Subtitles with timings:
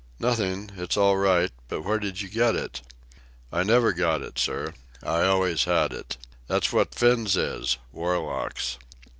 [0.17, 0.71] "Nothing.
[0.77, 1.51] It's all right.
[1.67, 2.81] But where did you get it?"
[3.53, 4.73] "I never got it, sir.
[5.03, 6.17] I always had it.
[6.47, 8.79] That's what Finns is—warlocks."